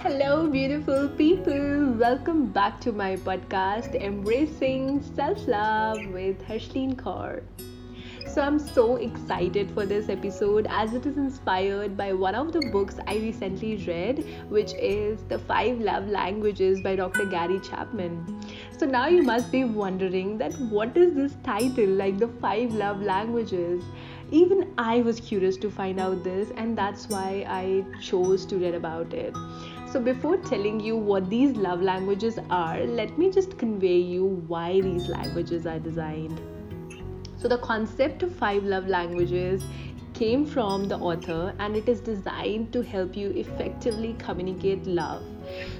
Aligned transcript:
Hello, 0.00 0.46
beautiful 0.46 1.08
people. 1.08 1.92
Welcome 1.98 2.46
back 2.52 2.80
to 2.82 2.92
my 2.92 3.16
podcast, 3.16 3.94
Embracing 3.94 5.02
Self 5.02 5.48
Love 5.48 5.98
with 6.12 6.42
Harshleen 6.46 6.94
Kaur. 6.94 7.42
So, 8.26 8.42
I'm 8.42 8.58
so 8.58 8.96
excited 8.96 9.70
for 9.70 9.86
this 9.86 10.10
episode 10.10 10.66
as 10.68 10.92
it 10.92 11.06
is 11.06 11.16
inspired 11.16 11.96
by 11.96 12.12
one 12.12 12.34
of 12.34 12.52
the 12.52 12.60
books 12.70 12.96
I 13.06 13.16
recently 13.16 13.76
read, 13.86 14.24
which 14.50 14.74
is 14.74 15.22
The 15.30 15.38
Five 15.38 15.80
Love 15.80 16.06
Languages 16.08 16.82
by 16.82 16.96
Dr. 16.96 17.24
Gary 17.24 17.58
Chapman. 17.60 18.38
So, 18.76 18.84
now 18.84 19.06
you 19.08 19.22
must 19.22 19.50
be 19.50 19.64
wondering 19.64 20.36
that 20.38 20.52
what 20.60 20.94
is 20.96 21.14
this 21.14 21.34
title, 21.42 21.86
like 21.86 22.18
The 22.18 22.28
Five 22.28 22.74
Love 22.74 23.00
Languages? 23.00 23.82
Even 24.32 24.74
I 24.76 25.02
was 25.02 25.20
curious 25.20 25.56
to 25.58 25.70
find 25.70 26.00
out 26.00 26.24
this, 26.24 26.50
and 26.56 26.76
that's 26.76 27.08
why 27.08 27.46
I 27.48 27.84
chose 28.02 28.44
to 28.46 28.56
read 28.56 28.74
about 28.74 29.14
it. 29.14 29.32
So, 29.92 30.00
before 30.00 30.36
telling 30.38 30.80
you 30.80 30.96
what 30.96 31.30
these 31.30 31.56
love 31.56 31.80
languages 31.80 32.36
are, 32.50 32.80
let 32.80 33.16
me 33.16 33.30
just 33.30 33.56
convey 33.56 33.98
you 33.98 34.24
why 34.48 34.80
these 34.80 35.08
languages 35.08 35.64
are 35.64 35.78
designed. 35.78 36.40
So, 37.36 37.46
the 37.46 37.58
concept 37.58 38.24
of 38.24 38.34
five 38.34 38.64
love 38.64 38.88
languages 38.88 39.62
came 40.12 40.44
from 40.44 40.88
the 40.88 40.96
author 40.96 41.54
and 41.60 41.76
it 41.76 41.88
is 41.88 42.00
designed 42.00 42.72
to 42.72 42.82
help 42.82 43.16
you 43.16 43.30
effectively 43.30 44.16
communicate 44.18 44.84
love. 44.86 45.22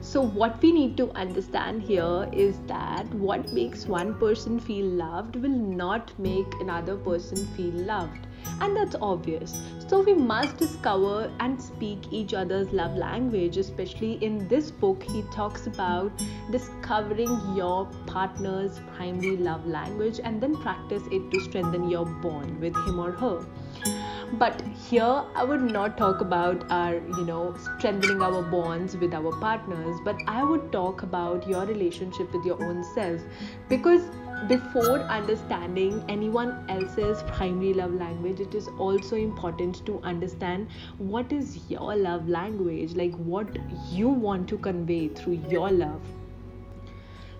So, 0.00 0.20
what 0.20 0.60
we 0.60 0.72
need 0.72 0.96
to 0.96 1.12
understand 1.12 1.82
here 1.82 2.28
is 2.32 2.58
that 2.66 3.06
what 3.14 3.52
makes 3.52 3.86
one 3.86 4.14
person 4.18 4.58
feel 4.58 4.86
loved 4.86 5.36
will 5.36 5.50
not 5.50 6.18
make 6.18 6.52
another 6.60 6.96
person 6.96 7.46
feel 7.54 7.74
loved 7.84 8.26
and 8.60 8.76
that's 8.76 8.96
obvious. 9.00 9.60
So 9.88 10.02
we 10.02 10.14
must 10.14 10.56
discover 10.56 11.30
and 11.40 11.60
speak 11.60 12.12
each 12.12 12.34
other's 12.34 12.72
love 12.72 12.96
language, 12.96 13.56
especially 13.56 14.14
in 14.24 14.48
this 14.48 14.70
book. 14.70 15.02
He 15.02 15.22
talks 15.32 15.66
about 15.66 16.12
discovering 16.50 17.56
your 17.56 17.86
partner's 18.06 18.80
primary 18.96 19.36
love 19.36 19.66
language 19.66 20.20
and 20.22 20.40
then 20.40 20.56
practice 20.56 21.02
it 21.10 21.30
to 21.30 21.40
strengthen 21.40 21.88
your 21.88 22.06
bond 22.06 22.60
with 22.60 22.74
him 22.86 22.98
or 22.98 23.12
her 23.12 23.44
but 24.38 24.62
here 24.88 25.22
i 25.34 25.44
would 25.44 25.60
not 25.60 25.98
talk 25.98 26.22
about 26.22 26.64
our 26.70 26.94
you 26.94 27.24
know 27.26 27.54
strengthening 27.64 28.22
our 28.22 28.42
bonds 28.42 28.96
with 28.96 29.12
our 29.12 29.32
partners 29.40 29.98
but 30.04 30.16
i 30.26 30.42
would 30.42 30.72
talk 30.72 31.02
about 31.02 31.46
your 31.46 31.66
relationship 31.66 32.32
with 32.32 32.44
your 32.46 32.62
own 32.64 32.82
self 32.94 33.20
because 33.68 34.08
before 34.48 35.00
understanding 35.18 36.04
anyone 36.08 36.64
else's 36.68 37.22
primary 37.34 37.74
love 37.74 37.94
language 37.94 38.40
it 38.40 38.54
is 38.54 38.68
also 38.78 39.16
important 39.16 39.84
to 39.86 40.00
understand 40.02 40.66
what 40.98 41.32
is 41.32 41.70
your 41.70 41.94
love 41.96 42.28
language 42.28 42.94
like 42.94 43.14
what 43.16 43.46
you 43.90 44.08
want 44.08 44.48
to 44.48 44.58
convey 44.58 45.08
through 45.08 45.40
your 45.48 45.70
love 45.70 46.00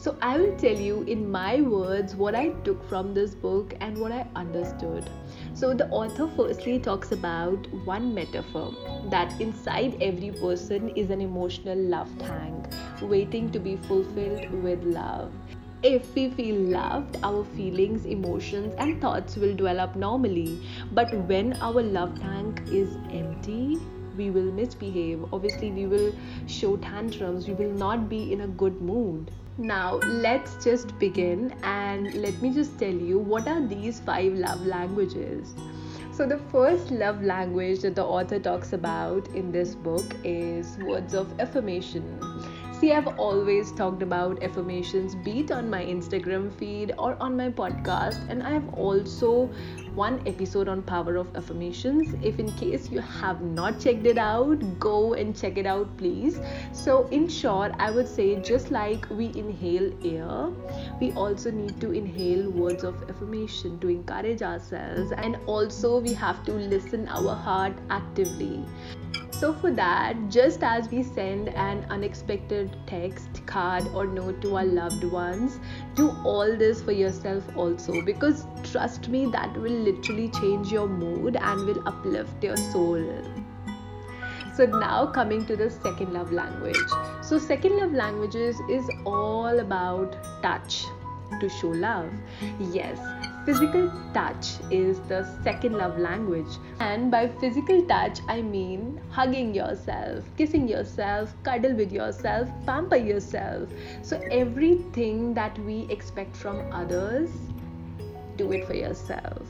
so, 0.00 0.16
I 0.22 0.38
will 0.38 0.56
tell 0.56 0.78
you 0.78 1.02
in 1.02 1.28
my 1.28 1.60
words 1.60 2.14
what 2.14 2.36
I 2.36 2.50
took 2.62 2.88
from 2.88 3.14
this 3.14 3.34
book 3.34 3.74
and 3.80 3.98
what 3.98 4.12
I 4.12 4.28
understood. 4.36 5.10
So, 5.54 5.74
the 5.74 5.88
author 5.88 6.30
firstly 6.36 6.78
talks 6.78 7.10
about 7.10 7.66
one 7.84 8.14
metaphor 8.14 8.72
that 9.10 9.40
inside 9.40 10.00
every 10.00 10.30
person 10.30 10.90
is 10.90 11.10
an 11.10 11.20
emotional 11.20 11.76
love 11.76 12.16
tank 12.20 12.68
waiting 13.02 13.50
to 13.50 13.58
be 13.58 13.74
fulfilled 13.74 14.48
with 14.62 14.84
love. 14.84 15.32
If 15.80 16.12
we 16.16 16.30
feel 16.30 16.56
loved, 16.56 17.18
our 17.22 17.44
feelings, 17.44 18.04
emotions, 18.04 18.74
and 18.78 19.00
thoughts 19.00 19.36
will 19.36 19.54
develop 19.54 19.94
normally. 19.94 20.60
But 20.90 21.14
when 21.28 21.52
our 21.62 21.80
love 21.80 22.18
tank 22.18 22.62
is 22.66 22.96
empty, 23.12 23.78
we 24.16 24.30
will 24.30 24.50
misbehave. 24.50 25.24
Obviously, 25.32 25.70
we 25.70 25.86
will 25.86 26.12
show 26.48 26.76
tantrums. 26.78 27.46
We 27.46 27.54
will 27.54 27.70
not 27.70 28.08
be 28.08 28.32
in 28.32 28.40
a 28.40 28.48
good 28.48 28.82
mood. 28.82 29.30
Now, 29.56 30.00
let's 30.24 30.64
just 30.64 30.98
begin 30.98 31.54
and 31.62 32.12
let 32.14 32.42
me 32.42 32.52
just 32.52 32.76
tell 32.76 32.92
you 32.92 33.20
what 33.20 33.46
are 33.46 33.64
these 33.64 34.00
five 34.00 34.32
love 34.32 34.66
languages. 34.66 35.54
So, 36.10 36.26
the 36.26 36.38
first 36.50 36.90
love 36.90 37.22
language 37.22 37.82
that 37.82 37.94
the 37.94 38.04
author 38.04 38.40
talks 38.40 38.72
about 38.72 39.28
in 39.28 39.52
this 39.52 39.76
book 39.76 40.04
is 40.24 40.76
words 40.78 41.14
of 41.14 41.38
affirmation. 41.38 42.27
See, 42.80 42.92
I've 42.92 43.18
always 43.18 43.72
talked 43.72 44.02
about 44.02 44.40
affirmations, 44.40 45.16
be 45.16 45.40
it 45.40 45.50
on 45.50 45.68
my 45.68 45.84
Instagram 45.84 46.52
feed 46.58 46.94
or 46.96 47.16
on 47.20 47.36
my 47.36 47.48
podcast, 47.48 48.20
and 48.30 48.40
I 48.40 48.52
have 48.52 48.72
also 48.72 49.46
one 49.96 50.22
episode 50.28 50.68
on 50.68 50.82
power 50.82 51.16
of 51.16 51.34
affirmations. 51.34 52.14
If 52.22 52.38
in 52.38 52.52
case 52.52 52.88
you 52.88 53.00
have 53.00 53.42
not 53.42 53.80
checked 53.80 54.06
it 54.06 54.16
out, 54.16 54.62
go 54.78 55.14
and 55.14 55.36
check 55.36 55.58
it 55.58 55.66
out, 55.66 55.96
please. 55.96 56.38
So, 56.72 57.08
in 57.08 57.26
short, 57.26 57.72
I 57.80 57.90
would 57.90 58.06
say 58.06 58.40
just 58.42 58.70
like 58.70 59.10
we 59.10 59.32
inhale 59.34 59.90
air, 60.04 60.48
we 61.00 61.10
also 61.14 61.50
need 61.50 61.80
to 61.80 61.90
inhale 61.90 62.48
words 62.48 62.84
of 62.84 63.10
affirmation 63.10 63.80
to 63.80 63.88
encourage 63.88 64.40
ourselves, 64.40 65.10
and 65.16 65.36
also 65.46 65.98
we 65.98 66.12
have 66.12 66.44
to 66.44 66.52
listen 66.52 67.08
our 67.08 67.34
heart 67.34 67.72
actively. 67.90 68.64
So, 69.38 69.52
for 69.52 69.70
that, 69.70 70.16
just 70.28 70.64
as 70.64 70.90
we 70.90 71.04
send 71.04 71.50
an 71.50 71.86
unexpected 71.90 72.76
text, 72.88 73.46
card, 73.46 73.86
or 73.94 74.04
note 74.04 74.42
to 74.42 74.56
our 74.56 74.64
loved 74.64 75.04
ones, 75.04 75.60
do 75.94 76.10
all 76.24 76.56
this 76.56 76.82
for 76.82 76.90
yourself 76.90 77.44
also 77.56 78.02
because 78.02 78.46
trust 78.64 79.08
me, 79.08 79.26
that 79.26 79.56
will 79.56 79.78
literally 79.90 80.28
change 80.30 80.72
your 80.72 80.88
mood 80.88 81.36
and 81.36 81.66
will 81.66 81.86
uplift 81.86 82.42
your 82.42 82.56
soul. 82.56 83.00
So, 84.56 84.66
now 84.66 85.06
coming 85.06 85.46
to 85.46 85.54
the 85.54 85.70
second 85.70 86.12
love 86.12 86.32
language. 86.32 86.90
So, 87.22 87.38
second 87.38 87.76
love 87.76 87.92
languages 87.92 88.56
is 88.68 88.90
all 89.06 89.60
about 89.60 90.16
touch 90.42 90.84
to 91.38 91.48
show 91.48 91.68
love. 91.68 92.10
Yes, 92.58 92.98
physical 93.48 93.90
touch 94.12 94.48
is 94.70 95.00
the 95.08 95.24
second 95.42 95.72
love 95.72 95.98
language. 95.98 96.58
And 96.80 97.10
by 97.10 97.28
physical 97.40 97.80
touch, 97.86 98.18
I 98.28 98.42
mean 98.42 99.00
hugging 99.10 99.54
yourself, 99.54 100.22
kissing 100.36 100.68
yourself, 100.68 101.32
cuddle 101.44 101.72
with 101.74 101.90
yourself, 101.90 102.50
pamper 102.66 102.96
yourself. 102.96 103.70
So, 104.02 104.20
everything 104.30 105.32
that 105.32 105.58
we 105.60 105.86
expect 105.88 106.36
from 106.36 106.60
others, 106.70 107.30
do 108.36 108.52
it 108.52 108.66
for 108.66 108.74
yourself. 108.74 109.48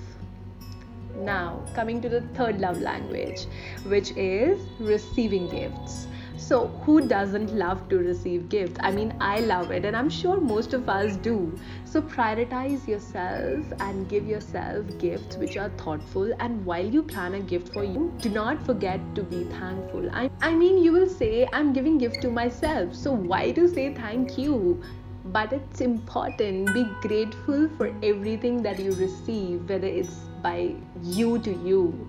Now, 1.17 1.65
coming 1.75 2.01
to 2.03 2.09
the 2.09 2.21
third 2.39 2.61
love 2.61 2.81
language, 2.81 3.47
which 3.87 4.13
is 4.13 4.61
receiving 4.79 5.49
gifts. 5.49 6.07
So, 6.39 6.69
who 6.85 7.01
doesn't 7.01 7.53
love 7.53 7.89
to 7.89 7.99
receive 7.99 8.49
gifts? 8.49 8.79
I 8.81 8.93
mean, 8.93 9.13
I 9.21 9.41
love 9.41 9.73
it, 9.73 9.85
and 9.85 9.97
I'm 9.97 10.09
sure 10.09 10.41
most 10.41 10.73
of 10.73 10.89
us 10.89 11.17
do. 11.17 11.59
So, 11.85 12.01
prioritize 12.01 12.87
yourself 12.87 13.67
and 13.81 14.09
give 14.09 14.25
yourself 14.25 14.87
gifts 14.99 15.37
which 15.37 15.57
are 15.57 15.69
thoughtful. 15.71 16.33
And 16.39 16.65
while 16.65 16.87
you 16.87 17.03
plan 17.03 17.35
a 17.35 17.41
gift 17.41 17.73
for 17.73 17.83
you, 17.83 18.15
do 18.21 18.31
not 18.31 18.63
forget 18.65 19.01
to 19.17 19.25
be 19.25 19.43
thankful. 19.57 20.09
I, 20.13 20.31
I 20.41 20.55
mean, 20.55 20.79
you 20.79 20.93
will 20.93 21.09
say, 21.09 21.49
I'm 21.53 21.73
giving 21.73 21.99
gift 21.99 22.23
to 22.23 22.31
myself. 22.31 22.95
So, 22.95 23.13
why 23.13 23.51
to 23.51 23.69
say 23.69 23.93
thank 23.93 24.39
you? 24.39 24.81
But 25.25 25.53
it's 25.53 25.81
important. 25.81 26.73
Be 26.73 26.85
grateful 27.01 27.69
for 27.77 27.93
everything 28.03 28.63
that 28.63 28.79
you 28.79 28.93
receive, 28.95 29.69
whether 29.69 29.89
it's 29.89 30.15
by 30.41 30.77
you 31.03 31.41
to 31.41 31.53
you. 31.53 32.09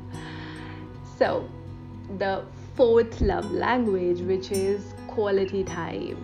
So, 1.17 1.49
the 2.19 2.43
fourth 2.79 3.19
love 3.19 3.51
language, 3.51 4.21
which 4.21 4.53
is 4.53 4.93
quality 5.05 5.65
time. 5.65 6.17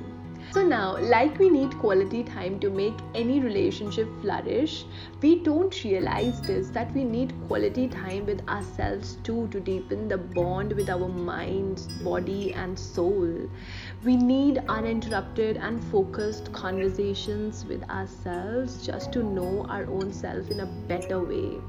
So, 0.53 0.63
now, 0.65 0.97
like 0.99 1.37
we 1.37 1.49
need 1.49 1.77
quality 1.79 2.23
time 2.23 2.61
to 2.61 2.69
make 2.69 2.93
any 3.13 3.41
relationship 3.41 4.07
flourish, 4.21 4.85
we 5.21 5.43
don't 5.43 5.83
realize 5.83 6.39
this 6.39 6.69
that 6.69 6.93
we 6.93 7.03
need 7.03 7.33
quality 7.49 7.89
time 7.89 8.25
with 8.25 8.47
ourselves 8.47 9.17
too 9.21 9.49
to 9.49 9.59
deepen 9.59 10.07
the 10.07 10.17
bond 10.17 10.71
with 10.71 10.89
our 10.89 11.09
mind, 11.09 11.85
body, 12.05 12.53
and 12.53 12.79
soul. 12.79 13.49
We 14.05 14.15
need 14.15 14.63
uninterrupted 14.69 15.57
and 15.57 15.83
focused 15.91 16.53
conversations 16.53 17.65
with 17.65 17.83
ourselves 17.89 18.85
just 18.87 19.11
to 19.11 19.23
know 19.23 19.65
our 19.67 19.85
own 19.87 20.13
self 20.13 20.49
in 20.49 20.61
a 20.61 20.73
better 20.87 21.19
way. 21.19 21.59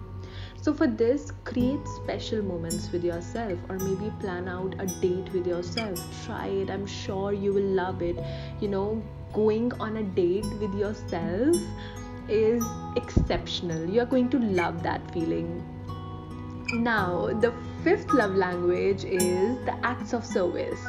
So, 0.67 0.75
for 0.75 0.89
this, 0.89 1.31
create 1.45 1.87
special 1.87 2.43
moments 2.43 2.91
with 2.91 3.05
yourself, 3.05 3.57
or 3.69 3.79
maybe 3.79 4.13
plan 4.19 4.49
out 4.49 4.75
a 4.81 4.87
date 5.01 5.33
with 5.33 5.47
yourself. 5.47 6.01
Try 6.25 6.49
it, 6.49 6.71
I'm 6.71 6.87
sure 6.87 7.33
you 7.33 7.53
will 7.53 7.71
love 7.81 8.03
it. 8.03 8.17
You 8.61 8.67
know, 8.67 9.01
going 9.33 9.73
on 9.75 9.99
a 9.99 10.03
date 10.03 10.51
with 10.61 10.75
yourself 10.75 11.57
is 12.29 12.65
exceptional. 12.97 13.89
You're 13.89 14.07
going 14.07 14.29
to 14.31 14.41
love 14.41 14.83
that 14.83 15.09
feeling. 15.13 15.63
Now, 16.73 17.29
the 17.41 17.55
fifth 17.87 18.13
love 18.13 18.35
language 18.35 19.05
is 19.05 19.65
the 19.65 19.75
acts 19.85 20.13
of 20.13 20.25
service. 20.27 20.81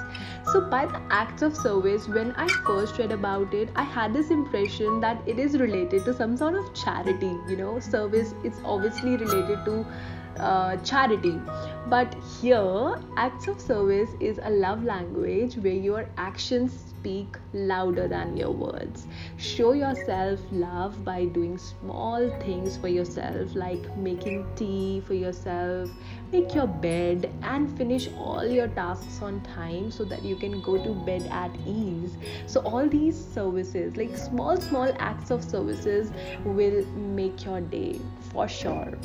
So, 0.51 0.61
by 0.61 0.87
the 0.87 0.99
acts 1.11 1.43
of 1.43 1.55
service, 1.55 2.07
when 2.07 2.31
I 2.31 2.47
first 2.65 2.97
read 2.97 3.11
about 3.11 3.53
it, 3.53 3.69
I 3.75 3.83
had 3.83 4.15
this 4.15 4.31
impression 4.31 4.99
that 5.01 5.21
it 5.27 5.37
is 5.37 5.59
related 5.59 6.05
to 6.05 6.13
some 6.15 6.35
sort 6.35 6.55
of 6.55 6.73
charity. 6.73 7.35
You 7.47 7.57
know, 7.57 7.79
service 7.79 8.33
is 8.43 8.59
obviously 8.65 9.15
related 9.15 9.63
to 9.65 9.85
uh, 10.39 10.77
charity 10.77 11.39
but 11.89 12.13
here 12.41 12.95
acts 13.15 13.47
of 13.47 13.61
service 13.61 14.09
is 14.19 14.39
a 14.43 14.49
love 14.49 14.83
language 14.83 15.55
where 15.55 15.71
your 15.71 16.09
actions 16.17 16.73
speak 17.07 17.37
louder 17.53 18.09
than 18.09 18.35
your 18.35 18.51
words. 18.51 19.07
Show 19.37 19.71
yourself 19.71 20.41
love 20.51 21.05
by 21.05 21.25
doing 21.25 21.57
small 21.57 22.29
things 22.41 22.75
for 22.75 22.89
yourself, 22.89 23.55
like 23.55 23.95
making 23.97 24.45
tea 24.57 25.01
for 25.07 25.13
yourself, 25.13 25.89
make 26.33 26.53
your 26.53 26.67
bed, 26.67 27.31
and 27.43 27.77
finish 27.77 28.09
all 28.17 28.45
your 28.45 28.67
tasks 28.67 29.21
on 29.21 29.39
time 29.41 29.89
so 29.89 30.03
that 30.03 30.23
you 30.23 30.35
can 30.35 30.59
go 30.59 30.83
to 30.83 30.93
bed 31.05 31.25
at 31.31 31.51
ease. 31.65 32.17
So, 32.47 32.59
all 32.61 32.89
these 32.89 33.15
services, 33.15 33.95
like 33.95 34.17
small, 34.17 34.57
small 34.57 34.91
acts 34.99 35.31
of 35.31 35.41
services, 35.41 36.11
will 36.43 36.85
make 36.95 37.45
your 37.45 37.61
day 37.61 38.01
for 38.33 38.49
sure. 38.49 38.97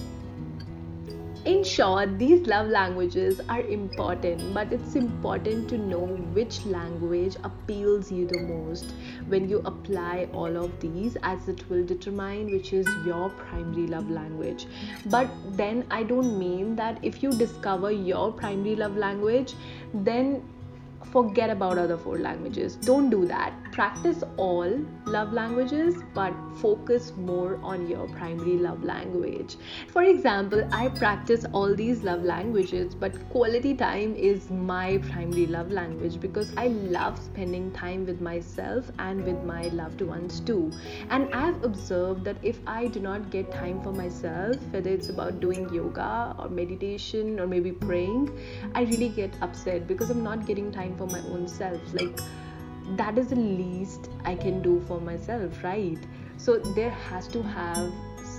In 1.45 1.65
short, 1.65 2.21
these 2.21 2.47
love 2.47 2.69
languages 2.69 3.41
are 3.49 3.63
important, 3.63 4.55
but 4.55 4.73
it's 4.73 4.95
important 4.95 5.69
to 5.71 5.77
know 5.77 6.07
which 6.35 6.65
language 6.67 7.35
appeals 7.43 8.13
you 8.13 8.29
the 8.29 8.39
most 8.43 8.95
when 9.27 9.49
you 9.49 9.61
apply 9.65 10.29
all 10.33 10.57
of 10.57 10.79
these, 10.79 11.17
as 11.25 11.49
it 11.49 11.69
will 11.69 11.85
determine 11.85 12.53
which 12.53 12.73
is 12.73 12.87
your 13.05 13.29
primary 13.31 13.89
love 13.89 14.09
language. 14.09 14.67
But 15.07 15.29
then 15.57 15.85
I 15.91 16.05
don't 16.05 16.39
mean 16.39 16.77
that 16.77 17.01
if 17.03 17.25
you 17.25 17.33
discover 17.33 17.91
your 17.91 18.31
primary 18.31 18.77
love 18.77 18.97
language, 18.97 19.55
then 19.93 20.45
forget 21.11 21.51
about 21.51 21.77
other 21.77 21.99
four 21.99 22.19
languages. 22.19 22.77
Don't 22.77 23.11
do 23.11 23.27
that. 23.27 23.53
Practice 23.73 24.23
all 24.37 24.71
love 25.13 25.33
languages, 25.33 25.97
but 26.15 26.35
focus 26.57 27.13
more 27.17 27.61
on 27.63 27.87
your 27.87 28.09
primary 28.09 28.57
love 28.57 28.83
language. 28.83 29.57
For 29.89 30.03
example, 30.05 30.67
I 30.73 30.89
practice 30.89 31.45
all 31.53 31.75
these 31.75 32.03
love 32.03 32.25
languages, 32.25 32.95
but 32.95 33.13
quality 33.29 33.75
time 33.75 34.15
is 34.17 34.49
my 34.51 34.99
primary 35.11 35.47
love 35.47 35.71
language 35.71 36.19
because 36.19 36.53
I 36.57 36.69
love 36.69 37.19
spending 37.23 37.71
time 37.73 38.07
with 38.07 38.23
myself 38.23 38.91
and 38.99 39.23
with 39.25 39.43
my 39.45 39.69
loved 39.69 40.01
ones 40.01 40.41
too. 40.41 40.73
And 41.11 41.33
I've 41.35 41.63
observed 41.63 42.25
that 42.25 42.37
if 42.43 42.59
I 42.67 42.87
do 42.87 43.01
not 43.01 43.31
get 43.31 43.53
time 43.53 43.83
for 43.83 43.93
myself, 43.93 44.57
whether 44.71 44.91
it's 44.91 45.11
about 45.11 45.41
doing 45.41 45.73
yoga 45.75 46.35
or 46.39 46.49
meditation 46.49 47.39
or 47.39 47.47
maybe 47.47 47.73
praying, 47.73 48.31
I 48.75 48.83
really 48.83 49.11
get 49.11 49.37
upset 49.43 49.87
because 49.87 50.09
I'm 50.09 50.25
not 50.25 50.47
getting 50.47 50.73
time 50.73 50.97
for 50.97 51.07
my 51.07 51.21
own 51.35 51.47
self. 51.47 51.81
Like, 51.93 52.19
that 52.97 53.19
is 53.19 53.29
the 53.29 53.37
least 53.37 54.11
I 54.25 54.35
can 54.35 54.63
do 54.63 54.83
for 54.87 55.01
myself, 55.01 55.63
right? 55.63 55.99
So 56.37 56.59
there 56.59 56.91
has 56.91 57.29
to 57.29 57.43
have 57.43 57.93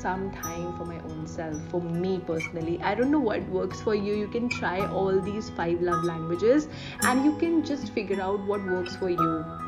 some 0.03 0.31
time 0.31 0.77
for 0.77 0.85
my 0.85 0.99
own 0.99 1.25
self 1.27 1.55
for 1.69 1.81
me 1.81 2.19
personally. 2.25 2.81
I 2.81 2.95
don't 2.95 3.11
know 3.11 3.19
what 3.19 3.47
works 3.49 3.81
for 3.81 3.95
you. 3.95 4.13
You 4.15 4.27
can 4.27 4.49
try 4.49 4.85
all 4.87 5.19
these 5.21 5.49
five 5.51 5.81
love 5.81 6.03
languages 6.03 6.67
and 7.01 7.23
you 7.23 7.37
can 7.37 7.63
just 7.63 7.93
figure 7.93 8.21
out 8.21 8.39
what 8.41 8.63
works 8.65 8.95
for 8.95 9.09
you 9.09 9.62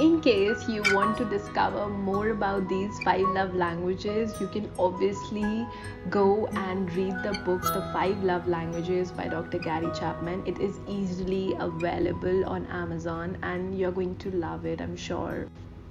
in 0.00 0.20
case 0.20 0.68
you 0.68 0.80
want 0.94 1.16
to 1.18 1.24
discover 1.24 1.88
more 1.88 2.28
about 2.30 2.68
these 2.68 2.96
five 3.02 3.26
love 3.34 3.52
languages, 3.54 4.32
you 4.40 4.46
can 4.46 4.70
obviously 4.78 5.66
go 6.08 6.46
and 6.46 6.92
read 6.92 7.14
the 7.24 7.32
book 7.44 7.62
The 7.62 7.82
Five 7.92 8.22
Love 8.22 8.46
Languages 8.46 9.10
by 9.10 9.26
Dr. 9.26 9.58
Gary 9.58 9.90
Chapman. 9.98 10.44
It 10.46 10.60
is 10.60 10.78
easily 10.86 11.54
available 11.58 12.44
on 12.44 12.66
Amazon 12.66 13.38
and 13.42 13.76
you're 13.76 13.90
going 13.90 14.14
to 14.18 14.30
love 14.30 14.66
it, 14.66 14.80
I'm 14.80 14.96
sure. 14.96 15.48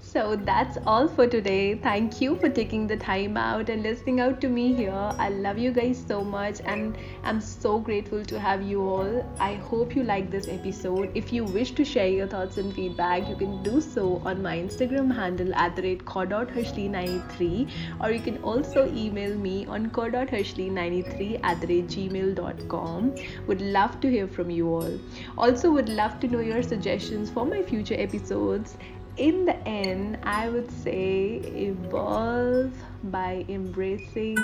So 0.09 0.37
that's 0.37 0.77
all 0.87 1.09
for 1.09 1.27
today. 1.27 1.75
Thank 1.75 2.21
you 2.21 2.37
for 2.37 2.47
taking 2.47 2.87
the 2.87 2.95
time 2.95 3.35
out 3.35 3.69
and 3.69 3.83
listening 3.83 4.21
out 4.21 4.39
to 4.39 4.47
me 4.47 4.73
here. 4.73 5.11
I 5.19 5.27
love 5.27 5.57
you 5.57 5.71
guys 5.71 6.01
so 6.07 6.23
much 6.23 6.61
and 6.63 6.97
I'm 7.23 7.41
so 7.41 7.77
grateful 7.77 8.23
to 8.23 8.39
have 8.39 8.61
you 8.61 8.81
all. 8.81 9.25
I 9.37 9.55
hope 9.55 9.97
you 9.97 10.03
like 10.03 10.31
this 10.31 10.47
episode. 10.47 11.11
If 11.13 11.33
you 11.33 11.43
wish 11.43 11.71
to 11.71 11.83
share 11.83 12.07
your 12.07 12.25
thoughts 12.25 12.57
and 12.57 12.73
feedback, 12.73 13.27
you 13.27 13.35
can 13.35 13.61
do 13.63 13.81
so 13.81 14.21
on 14.23 14.41
my 14.41 14.57
Instagram 14.57 15.13
handle 15.13 15.53
at 15.55 15.75
the 15.75 15.81
rate 15.81 16.05
core.hershly93 16.05 17.69
or 17.99 18.11
you 18.11 18.21
can 18.21 18.37
also 18.43 18.89
email 18.93 19.35
me 19.35 19.65
on 19.65 19.89
core.hershly93 19.89 21.41
at 21.43 21.59
the 21.59 21.67
rate 21.67 21.87
gmail.com. 21.87 23.13
Would 23.47 23.61
love 23.61 23.99
to 23.99 24.09
hear 24.09 24.29
from 24.29 24.49
you 24.49 24.73
all. 24.73 24.99
Also 25.37 25.69
would 25.69 25.89
love 25.89 26.17
to 26.21 26.29
know 26.29 26.39
your 26.39 26.63
suggestions 26.63 27.29
for 27.29 27.45
my 27.45 27.61
future 27.61 27.95
episodes 27.95 28.77
in 29.17 29.45
the 29.45 29.57
end, 29.67 30.19
I 30.23 30.49
would 30.49 30.71
say 30.71 31.41
evolve 31.55 32.71
by 33.05 33.45
embracing 33.49 34.37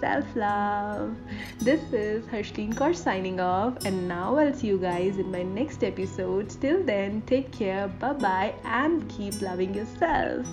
self 0.00 0.24
love. 0.34 1.16
This 1.60 1.80
is 1.92 2.24
Harshleen 2.26 2.74
Kaur 2.74 2.94
signing 2.94 3.40
off, 3.40 3.84
and 3.84 4.08
now 4.08 4.36
I'll 4.36 4.54
see 4.54 4.68
you 4.68 4.78
guys 4.78 5.18
in 5.18 5.30
my 5.30 5.42
next 5.42 5.84
episode. 5.84 6.50
Till 6.60 6.82
then, 6.82 7.22
take 7.26 7.52
care, 7.52 7.88
bye 7.88 8.12
bye, 8.12 8.54
and 8.64 9.08
keep 9.08 9.40
loving 9.40 9.74
yourself. 9.74 10.46